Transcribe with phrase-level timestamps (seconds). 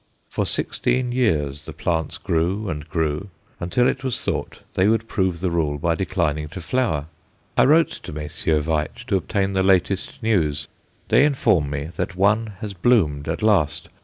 [0.31, 5.39] For sixteen years the plants grew and grew until it was thought they would prove
[5.41, 7.05] the rule by declining to flower.
[7.55, 8.65] I wrote to Messrs.
[8.65, 10.67] Veitch to obtain the latest news.
[11.09, 13.89] They inform me that one has bloomed at last.